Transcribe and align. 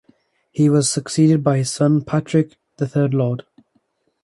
He 0.51 0.67
was 0.67 0.91
succeeded 0.91 1.43
by 1.43 1.57
his 1.57 1.71
son, 1.71 2.03
Patrick, 2.03 2.57
the 2.77 2.87
third 2.87 3.13
Lord. 3.13 3.45